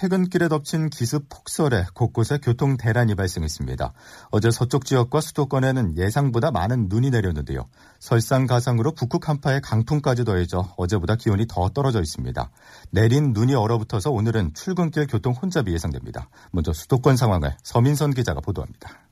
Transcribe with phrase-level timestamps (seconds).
[0.00, 3.92] 퇴근길에 덮친 기습 폭설에 곳곳에 교통 대란이 발생했습니다.
[4.30, 7.68] 어제 서쪽 지역과 수도권에는 예상보다 많은 눈이 내렸는데요.
[7.98, 12.50] 설상가상으로 북극 한파에 강풍까지 더해져 어제보다 기온이 더 떨어져 있습니다.
[12.92, 16.30] 내린 눈이 얼어붙어서 오늘은 출근길 교통 혼잡이 예상됩니다.
[16.50, 19.06] 먼저 수도권 상황을 서민선 기자가 보도합니다.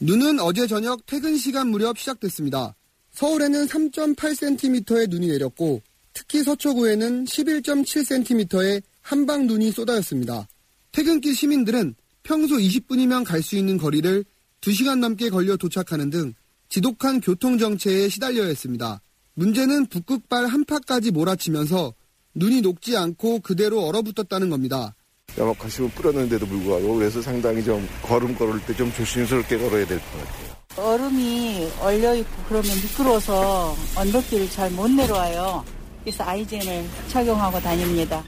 [0.00, 2.74] 눈은 어제 저녁 퇴근 시간 무렵 시작됐습니다.
[3.12, 10.48] 서울에는 3.8cm의 눈이 내렸고 특히 서초구에는 11.7cm의 한방 눈이 쏟아졌습니다.
[10.90, 14.24] 퇴근길 시민들은 평소 20분이면 갈 수 있는 거리를
[14.62, 16.34] 2시간 넘게 걸려 도착하는 등
[16.68, 19.00] 지독한 교통정체에 시달려야 했습니다.
[19.34, 21.94] 문제는 북극발 한파까지 몰아치면서
[22.34, 24.96] 눈이 녹지 않고 그대로 얼어붙었다는 겁니다.
[25.38, 30.56] 영업하시면 뿌렸는데도 불구하고 그래서 상당히 좀 걸음 걸을 때 좀 조심스럽게 걸어야 될 것 같아요.
[30.78, 35.64] 얼음이 얼려 있고 그러면 미끄러워서 언덕길을 잘 못 내려와요.
[36.02, 38.24] 그래서 아이젠을 착용하고 다닙니다.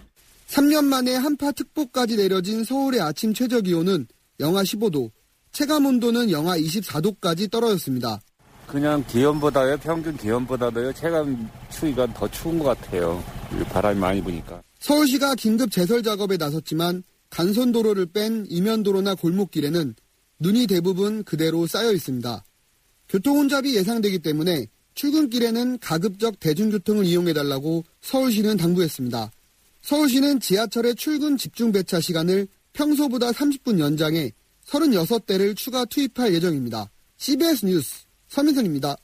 [0.49, 4.07] 3년 만에 한파 특보까지 내려진 서울의 아침 최저 기온은
[4.41, 5.11] 영하 15도,
[5.53, 8.21] 체감 온도는 영하 24도까지 떨어졌습니다.
[8.67, 13.23] 그냥 기온보다요, 평균 기온보다도요, 체감 추위가 더 추운 것 같아요.
[13.71, 14.63] 바람이 많이 부니까.
[14.81, 19.95] 서울시가 긴급 제설 작업에 나섰지만 간선도로를 뺀 이면도로나 골목길에는
[20.39, 22.45] 눈이 대부분 그대로 쌓여 있습니다.
[23.09, 29.31] 교통 혼잡이 예상되기 때문에 출근길에는 가급적 대중교통을 이용해달라고 서울시는 당부했습니다.
[29.89, 34.33] 서울시는 지하철의 출근 집중 배차 시간을 평소보다 30분 연장해
[34.67, 36.91] 36대를 추가 투입할 예정입니다.
[37.17, 38.97] CBS 뉴스 서민선입니다.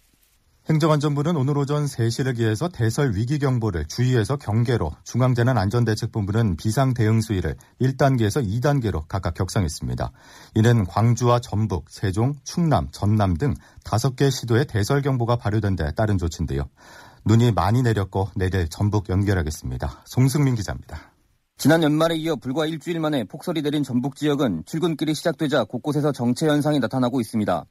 [0.68, 9.08] 행정안전부는 오늘 오전 3시를 기해서 대설 위기 경보를 주의에서 경계로 중앙재난안전대책본부는 비상대응 수위를 1단계에서 2단계로
[9.08, 10.12] 각각 격상했습니다.
[10.54, 13.54] 이는 광주와 전북, 세종, 충남, 전남 등
[13.84, 16.68] 5개 시도에 대설 경보가 발효된 데 따른 조치인데요.
[17.26, 20.02] 눈이 많이 내렸고 내릴 전북 연결하겠습니다.
[20.04, 21.12] 송승민 기자입니다.
[21.56, 26.80] 지난 연말에 이어 불과 일주일 만에 폭설이 내린 전북 지역은 출근길이 시작되자 곳곳에서 정체 현상이
[26.80, 27.64] 나타나고 있습니다.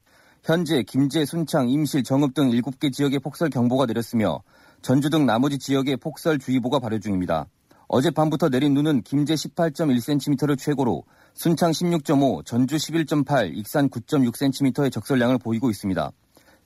[0.44, 4.42] 현재 김제, 순창, 임실, 정읍 등 7개 지역에 폭설 경보가 내렸으며
[4.82, 7.46] 전주 등 나머지 지역에 폭설 주의보가 발효 중입니다.
[7.88, 11.04] 어젯밤부터 내린 눈은 김제 18.1cm를 최고로
[11.36, 16.12] 순창 16.5, 전주 11.8, 익산 9.6cm의 적설량을 보이고 있습니다.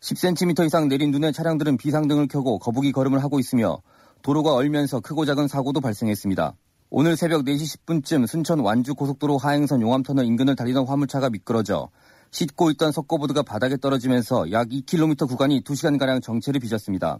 [0.01, 3.81] 10cm 이상 내린 눈에 차량들은 비상등을 켜고 거북이 걸음을 하고 있으며
[4.21, 6.53] 도로가 얼면서 크고 작은 사고도 발생했습니다.
[6.89, 11.89] 오늘 새벽 4시 10분쯤 순천 완주 고속도로 하행선 용암터널 인근을 달리던 화물차가 미끄러져
[12.31, 17.19] 싣고 있던 석고보드가 바닥에 떨어지면서 약 2km 구간이 2시간가량 정체를 빚었습니다.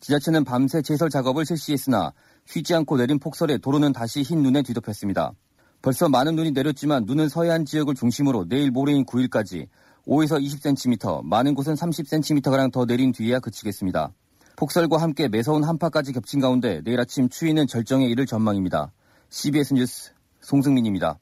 [0.00, 2.12] 지자체는 밤새 제설 작업을 실시했으나
[2.44, 5.32] 쉬지 않고 내린 폭설에 도로는 다시 흰 눈에 뒤덮였습니다.
[5.80, 9.66] 벌써 많은 눈이 내렸지만 눈은 서해안 지역을 중심으로 내일 모레인 9일까지
[10.06, 14.12] 5에서 20cm, 많은 곳은 30cm가량 더 내린 뒤에야 그치겠습니다.
[14.56, 18.92] 폭설과 함께 매서운 한파까지 겹친 가운데 내일 아침 추위는 절정에 이를 전망입니다.
[19.30, 21.18] CBS 뉴스 송승민입니다.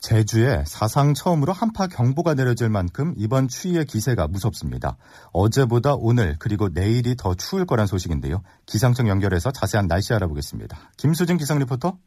[0.00, 4.96] 제주에 사상 처음으로 한파 경보가 내려질 만큼 이번 추위의 기세가 무섭습니다.
[5.32, 8.42] 어제보다 오늘 그리고 내일이 더 추울 거란 소식인데요.
[8.66, 10.76] 기상청 연결해서 자세한 날씨 알아보겠습니다.
[10.96, 11.98] 김수진 기상 리포터.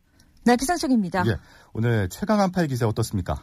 [0.44, 1.24] 네, 기상청입니다.
[1.28, 1.38] 예,
[1.72, 3.42] 오늘 최강 한파의 기세 어떻습니까?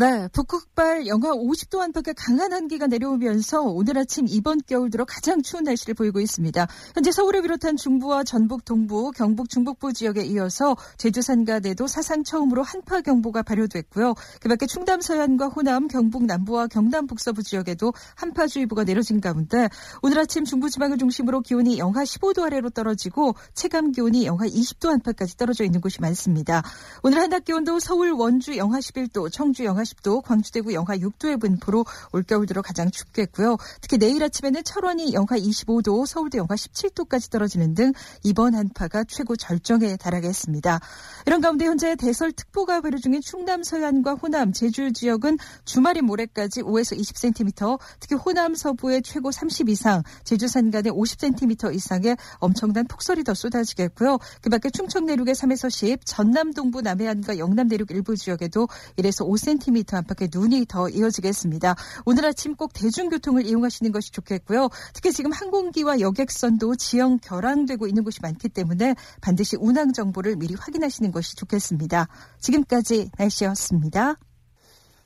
[0.00, 5.64] 네, 북극발 영하 50도 안팎의 강한 한기가 내려오면서 오늘 아침 이번 겨울 들어 가장 추운
[5.64, 6.66] 날씨를 보이고 있습니다.
[6.94, 13.02] 현재 서울을 비롯한 중부와 전북 동부, 경북 중북부 지역에 이어서 제주 산간에도 사상 처음으로 한파
[13.02, 14.14] 경보가 발효됐고요.
[14.40, 19.68] 그밖에 충남 서해안과 호남, 경북 남부와 경남 북서부 지역에도 한파주의보가 내려진 가운데
[20.00, 25.64] 오늘 아침 중부지방을 중심으로 기온이 영하 15도 아래로 떨어지고 체감 기온이 영하 20도 안팎까지 떨어져
[25.64, 26.62] 있는 곳이 많습니다.
[27.02, 31.84] 오늘 한낮 기온도 서울 원주 영하 11도, 청주 영하 10도, 광주 대구 영하 6도의 분포로
[32.12, 33.56] 올겨울 들어 가장 춥겠고요.
[33.80, 37.92] 특히 내일 아침에는 철원이 영하 25도, 서울도 영하 17도까지 떨어지는 등
[38.22, 40.80] 이번 한파가 최고 절정에 달하겠습니다.
[41.26, 47.78] 이런 가운데 현재 대설특보가 발효 중인 충남 서해안과 호남, 제주 지역은 주말인 모레까지 5에서 20cm,
[47.98, 54.18] 특히 호남 서부의 최고 30 이상, 제주 산간에 50cm 이상의 엄청난 폭설이 더 쏟아지겠고요.
[54.40, 59.69] 그 밖에 충청 내륙의 3에서 10, 전남 동부 남해안과 영남 내륙 일부 지역에도 1에서 5cm
[59.96, 61.74] 안팎의 눈이 더 이어지겠습니다.
[62.04, 64.68] 오늘 아침 꼭 대중교통을 이용하시는 것이 좋겠고요.
[64.94, 71.10] 특히 지금 항공기와 여객선도 지형 결항되고 있는 곳이 많기 때문에 반드시 운항 정보를 미리 확인하시는
[71.12, 72.08] 것이 좋겠습니다.
[72.40, 74.16] 지금까지 날씨였습니다.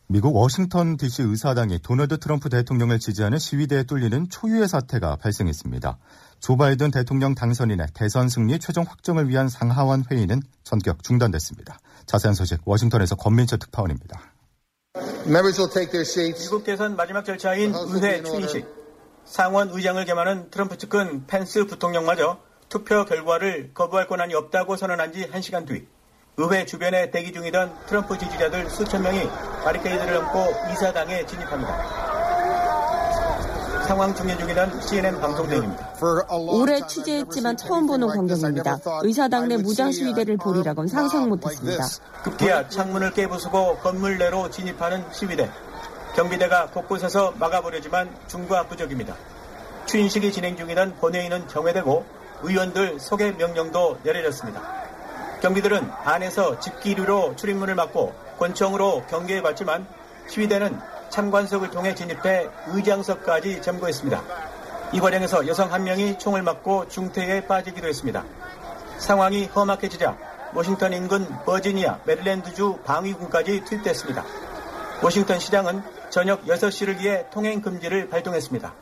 [0.06, 5.98] 미국 워싱턴 DC 의사당이 도널드 트럼프 대통령을 지지하는 시위대에 뚫리는 초유의 사태가 발생했습니다.
[6.40, 11.78] 조 바이든 대통령 당선인의 대선 승리 최종 확정을 위한 상하원 회의는 전격 중단됐습니다.
[12.04, 14.33] 자세한 소식 워싱턴에서 권민철 특파원입니다.
[16.42, 18.66] 미국 대선 마지막 절차인 의회 추인식.
[19.24, 22.38] 상원 의장을 겸하는 트럼프 측은 펜스 부통령마저
[22.68, 25.86] 투표 결과를 거부할 권한이 없다고 선언한 지 1시간 뒤
[26.36, 29.22] 의회 주변에 대기 중이던 트럼프 지지자들 수천 명이
[29.64, 32.13] 바리케이드를 넘고 이사당에 진입합니다.
[33.84, 35.94] 상황 중계 중이던 CNN 방송대입니다
[36.30, 38.78] 올해 취재했지만 처음 보는 광경입니다.
[39.02, 41.84] 의사당 내 무장 시위대를 보리라곤 상상 못했습니다.
[42.22, 45.50] 급기야 창문을 깨부수고 건물 내로 진입하는 시위대.
[46.16, 49.14] 경비대가 곳곳에서 막아보려지만 중과부적입니다.
[49.86, 52.04] 추인식이 진행 중이던 본회의는 정회되고
[52.42, 54.62] 의원들 소개 명령도 내려졌습니다.
[55.42, 59.86] 경비들은 안에서 집기류로 출입문을 막고 권총으로 경계해 봤지만
[60.28, 64.22] 시위대는 참관석을 통해 진입해 의장석까지 점거했습니다.
[64.92, 68.24] 이 과정에서 여성 한 명이 총을 맞고 중태에 빠지기도 했습니다.
[68.98, 70.16] 상황이 험악해지자
[70.54, 74.24] 워싱턴 인근 버지니아, 메릴랜드주 방위군까지 투입됐습니다.
[75.02, 78.72] 워싱턴 시장은 저녁 6시를 위해 통행 금지를 발동했습니다.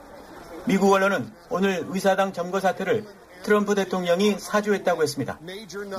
[0.66, 3.06] 미국 언론은 오늘 의사당 점거 사태를
[3.42, 5.38] 트럼프 대통령이 사주했다고 했습니다.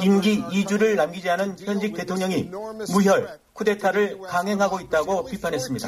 [0.02, 2.50] 임기 2주를 남기지 않은 현직 대통령이
[2.90, 5.88] 무혈, 쿠데타를 강행하고 있다고 비판했습니다.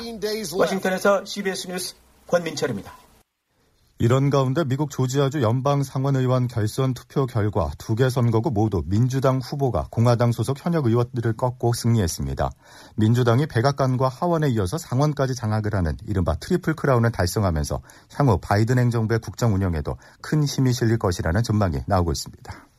[0.55, 1.95] 워싱턴에서 CBS 뉴스
[2.27, 3.04] 권민철입니다.
[3.97, 9.87] 이런 가운데 미국 조지아주 연방 상원의원 결선 투표 결과 두 개 선거구 모두 민주당 후보가
[9.89, 12.49] 공화당 소속 현역 의원들을 꺾고 승리했습니다.
[12.97, 17.81] 민주당이 백악관과 하원에 이어서 상원까지 장악을 하는 이른바 트리플 크라운을 달성하면서
[18.15, 22.74] 향후 바이든 행정부의 국정 운영에도 큰 힘이 실릴 것이라는 전망이 나오고 있습니다.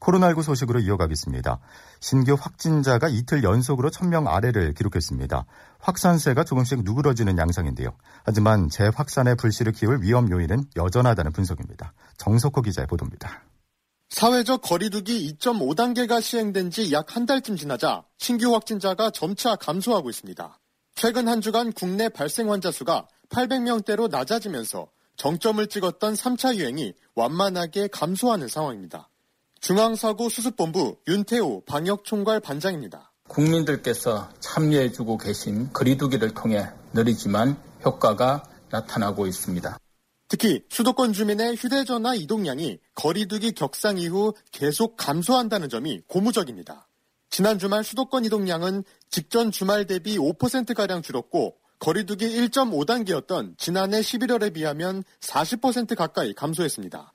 [0.00, 1.60] 코로나19 소식으로 이어가겠습니다.
[2.00, 5.44] 신규 확진자가 이틀 연속으로 1000명 아래를 기록했습니다.
[5.78, 7.90] 확산세가 조금씩 누그러지는 양상인데요.
[8.24, 11.92] 하지만 재확산의 불씨를 키울 위험 요인은 여전하다는 분석입니다.
[12.16, 13.44] 정석호 기자의 보도입니다.
[14.08, 20.58] 사회적 거리두기 2.5단계가 시행된 지 약 한 달쯤 지나자 신규 확진자가 점차 감소하고 있습니다.
[20.96, 28.48] 최근 한 주간 국내 발생 환자 수가 800명대로 낮아지면서 정점을 찍었던 3차 유행이 완만하게 감소하는
[28.48, 29.09] 상황입니다.
[29.60, 33.12] 중앙사고수습본부 윤태호 방역총괄 반장입니다.
[33.28, 39.78] 국민들께서 참여해주고 계신 거리두기를 통해 느리지만 효과가 나타나고 있습니다.
[40.28, 46.88] 특히 수도권 주민의 휴대전화 이동량이 거리두기 격상 이후 계속 감소한다는 점이 고무적입니다.
[47.28, 55.96] 지난 주말 수도권 이동량은 직전 주말 대비 5%가량 줄었고 거리두기 1.5단계였던 지난해 11월에 비하면 40%
[55.96, 57.12] 가까이 감소했습니다.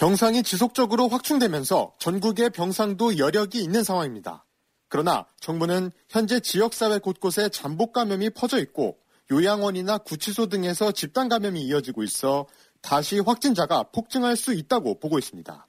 [0.00, 4.46] 병상이 지속적으로 확충되면서 전국의 병상도 여력이 있는 상황입니다.
[4.88, 8.96] 그러나 정부는 현재 지역사회 곳곳에 잠복 감염이 퍼져 있고
[9.30, 12.46] 요양원이나 구치소 등에서 집단 감염이 이어지고 있어
[12.80, 15.66] 다시 확진자가 폭증할 수 있다고 보고 있습니다.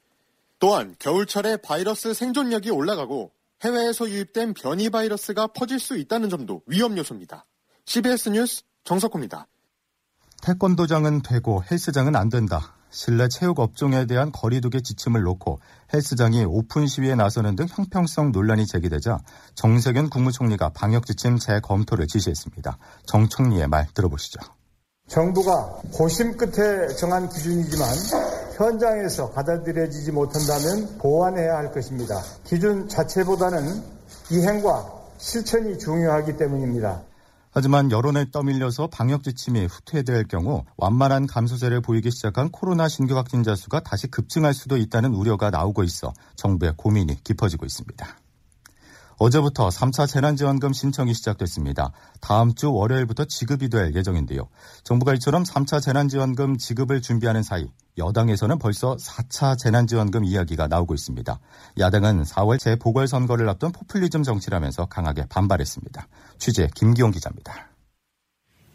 [0.60, 3.34] 또한 겨울철에 바이러스 생존력이 올라가고
[3.66, 7.46] 해외에서 유입된 변이 바이러스가 퍼질 수 있다는 점도 위험 요소입니다.
[7.84, 9.48] CBS 뉴스 정석호입니다.
[10.42, 12.78] 태권도장은 되고 헬스장은 안 된다.
[12.92, 15.60] 실내 체육 업종에 대한 거리두기 지침을 놓고
[15.94, 19.20] 헬스장이 오픈 시위에 나서는 등 형평성 논란이 제기되자
[19.56, 22.78] 정세균 국무총리가 방역 지침 재검토를 지시했습니다.
[23.06, 24.40] 정 총리의 말 들어보시죠.
[25.08, 27.90] 정부가 고심 끝에 정한 기준이지만
[28.56, 32.22] 현장에서 받아들여지지 못한다면 보완해야 할 것입니다.
[32.46, 33.84] 기준 자체보다는
[34.32, 37.02] 이행과 실천이 중요하기 때문입니다.
[37.52, 43.82] 하지만 여론에 떠밀려서 방역 지침이 후퇴될 경우 완만한 감소세를 보이기 시작한 코로나 신규 확진자 수가
[43.82, 48.18] 다시 급증할 수도 있다는 우려가 나오고 있어 정부의 고민이 깊어지고 있습니다.
[49.18, 51.92] 어제부터 3차 재난지원금 신청이 시작됐습니다.
[52.22, 54.48] 다음 주 월요일부터 지급이 될 예정인데요.
[54.84, 57.70] 정부가 이처럼 3차 재난지원금 지급을 준비하는 사이
[58.02, 61.40] 여당에서는 벌써 4차 재난지원금 이야기가 나오고 있습니다.
[61.80, 66.08] 야당은 4월 재보궐선거를 앞둔 포퓰리즘 정치라면서 강하게 반발했습니다.
[66.40, 67.70] 취재 김기용 기자입니다.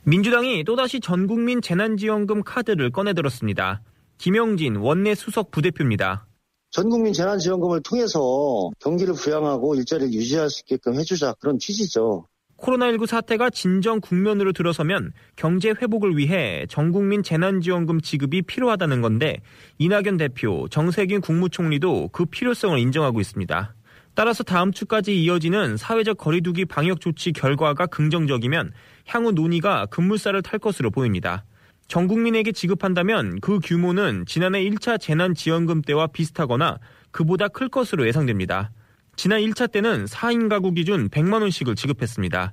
[0.04, 3.82] 민주당이 또다시 전국민 재난지원금 카드를 꺼내들었습니다.
[4.18, 6.26] 김영진 원내 수석 부대표입니다.
[6.70, 12.26] 전국민 재난지원금을 통해서 경기를 부양하고 일자리를 유지할 수 있게끔 해주자 그런 취지죠.
[12.58, 19.40] 코로나19 사태가 진정 국면으로 들어서면 경제 회복을 위해 전국민 재난지원금 지급이 필요하다는 건데
[19.78, 23.74] 이낙연 대표, 정세균 국무총리도 그 필요성을 인정하고 있습니다.
[24.14, 28.72] 따라서 다음 주까지 이어지는 사회적 거리두기 방역 조치 결과가 긍정적이면
[29.06, 31.44] 향후 논의가 급물살을 탈 것으로 보입니다.
[31.86, 36.78] 전 국민에게 지급한다면 그 규모는 지난해 1차 재난지원금 때와 비슷하거나
[37.10, 38.70] 그보다 클 것으로 예상됩니다.
[39.16, 42.52] 지난 1차 때는 4인 가구 기준 100만 원씩을 지급했습니다.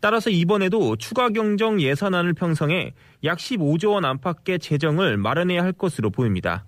[0.00, 2.94] 따라서 이번에도 추가 경정 예산안을 편성해
[3.24, 6.66] 약 15조 원 안팎의 재정을 마련해야 할 것으로 보입니다.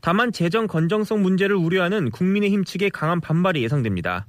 [0.00, 4.26] 다만 재정 건정성 문제를 우려하는 국민의힘 측의 강한 반발이 예상됩니다.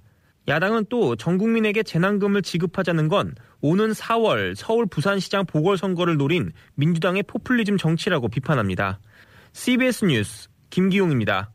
[0.47, 7.77] 야당은 또 전 국민에게 재난금을 지급하자는 건 오는 4월 서울 부산시장 보궐선거를 노린 민주당의 포퓰리즘
[7.77, 8.99] 정치라고 비판합니다.
[9.53, 11.51] CBS 뉴스 김기용입니다.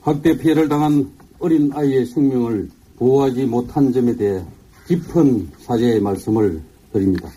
[0.00, 4.42] 학대 피해를 당한 어린 아이의 생명을 보호하지 못한 점에 대해
[4.86, 6.60] 깊은 사죄의 말씀을
[6.92, 7.30] 드립니다.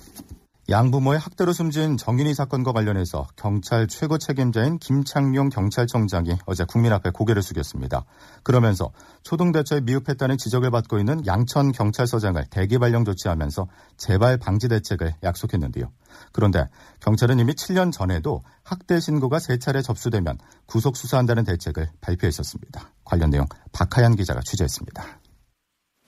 [0.70, 7.42] 양부모의 학대로 숨진 정인이 사건과 관련해서 경찰 최고 책임자인 김창룡 경찰청장이 어제 국민 앞에 고개를
[7.42, 8.06] 숙였습니다.
[8.44, 8.92] 그러면서
[9.24, 15.92] 초동대처에 미흡했다는 지적을 받고 있는 양천 경찰서장을 대기 발령 조치하면서 재발 방지 대책을 약속했는데요.
[16.32, 20.38] 그런데 경찰은 이미 7년 전에도 학대 신고가 세 차례 접수되면
[20.68, 22.92] 구속 수사한다는 대책을 발표했었습니다.
[23.04, 25.21] 관련 내용 박하연 기자가 취재했습니다.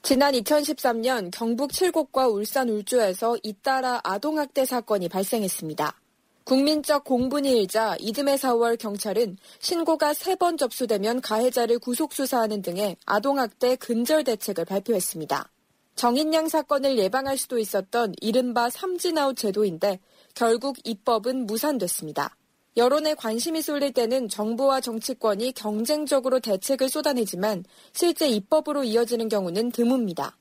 [0.05, 5.97] 지난 2013년 경북 칠곡과 울산 울주에서 잇따라 아동학대 사건이 발생했습니다.
[6.43, 14.65] 국민적 공분이 일자 이듬해 4월 경찰은 신고가 3번 접수되면 가해자를 구속수사하는 등의 아동학대 근절 대책을
[14.65, 15.49] 발표했습니다.
[15.95, 20.01] 정인양 사건을 예방할 수도 있었던 이른바 삼진아웃 제도인데
[20.35, 22.35] 결국 입법은 무산됐습니다.
[22.75, 27.63] 여론에 관심이 쏠릴 때는 정부와 정치권이 경쟁적으로 대책을 쏟아내지만
[27.93, 30.33] 실제 입법으로 이어지는 경우는 드뭅니다.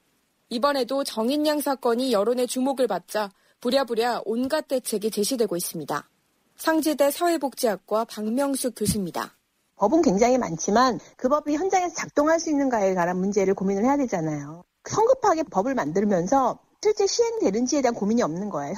[0.49, 6.09] 이번에도 정인양 사건이 여론의 주목을 받자 부랴부랴 온갖 대책이 제시되고 있습니다.
[6.57, 9.37] 상지대 사회복지학과 박명숙 교수입니다.
[9.77, 14.65] 법은 굉장히 많지만 그 법이 현장에서 작동할 수 있는가에 관한 문제를 고민을 해야 되잖아요.
[14.89, 18.75] 성급하게 법을 만들면서 실제 시행되는지에 대한 고민이 없는 거예요.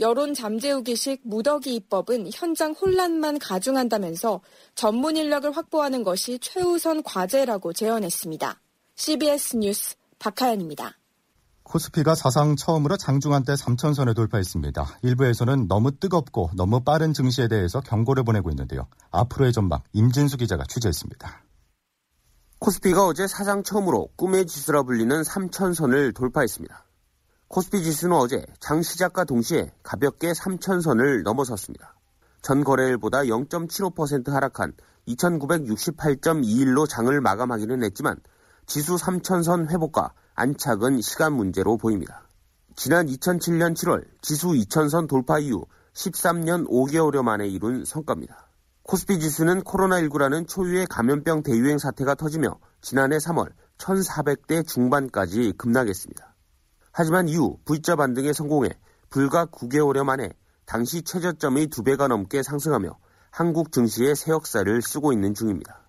[0.00, 4.40] 여론 잠재우기식 무더기 입법은 현장 혼란만 가중한다면서
[4.76, 8.60] 전문 인력을 확보하는 것이 최우선 과제라고 제언했습니다.
[8.94, 10.92] CBS 뉴스 박하연입니다.
[11.64, 15.00] 코스피가 사상 처음으로 장중한 때 3천선에 돌파했습니다.
[15.02, 18.86] 일부에서는 너무 뜨겁고 너무 빠른 증시에 대해서 경고를 보내고 있는데요.
[19.10, 21.42] 앞으로의 전망 임진수 기자가 취재했습니다.
[22.60, 26.87] 코스피가 어제 사상 처음으로 꿈의 지수라 불리는 3천선을 돌파했습니다.
[27.48, 31.94] 코스피 지수는 어제 장 시작과 동시에 가볍게 3천선을 넘어섰습니다.
[32.42, 34.74] 전 거래일보다 0.75% 하락한
[35.08, 38.16] 2968.21로 장을 마감하기는 했지만
[38.66, 42.28] 지수 3천선 회복과 안착은 시간 문제로 보입니다.
[42.76, 45.64] 지난 2007년 7월 지수 2천선 돌파 이후
[45.94, 48.50] 13년 5개월여 만에 이룬 성과입니다.
[48.82, 56.37] 코스피 지수는 코로나19라는 초유의 감염병 대유행 사태가 터지며 지난해 3월 1,400대 중반까지 급락했습니다.
[56.98, 58.70] 하지만 이후 V자 반등에 성공해
[59.08, 60.30] 불과 9개월여 만에
[60.66, 62.98] 당시 최저점의 2배가 넘게 상승하며
[63.30, 65.80] 한국 증시의 새 역사를 쓰고 있는 중입니다.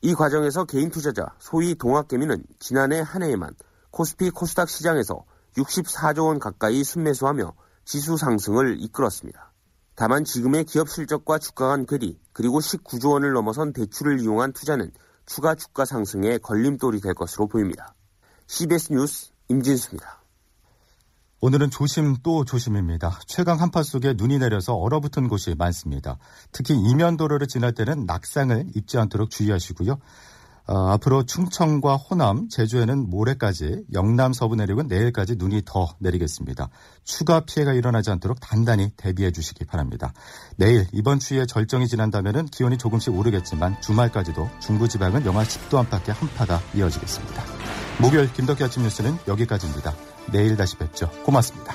[0.00, 3.52] 이 과정에서 개인 투자자, 소위 동학개미는 지난해 한 해에만
[3.90, 5.26] 코스피 코스닥 시장에서
[5.58, 7.52] 64조 원 가까이 순매수하며
[7.84, 9.52] 지수 상승을 이끌었습니다.
[9.94, 14.92] 다만 지금의 기업 실적과 주가 간 괴리 그리고 19조 원을 넘어선 대출을 이용한 투자는
[15.26, 17.94] 추가 주가 상승에 걸림돌이 될 것으로 보입니다.
[18.46, 20.23] CBS 뉴스 임진수입니다.
[21.44, 23.20] 오늘은 조심 또 조심입니다.
[23.26, 26.16] 최강 한파 속에 눈이 내려서 얼어붙은 곳이 많습니다.
[26.52, 29.98] 특히 이면도로를 지날 때는 낙상을 입지 않도록 주의하시고요.
[30.66, 36.70] 어, 앞으로 충청과 호남, 제주에는 모레까지, 영남 서부 내륙은 내일까지 눈이 더 내리겠습니다.
[37.04, 40.14] 추가 피해가 일어나지 않도록 단단히 대비해 주시기 바랍니다.
[40.56, 47.44] 내일 이번 추위에 절정이 지난다면 기온이 조금씩 오르겠지만 주말까지도 중부지방은 영하 10도 안팎의 한파가 이어지겠습니다.
[48.00, 50.13] 목요일 김덕기 아침 뉴스는 여기까지입니다.
[50.26, 51.10] 내일 다시 뵙죠.
[51.24, 51.74] 고맙습니다.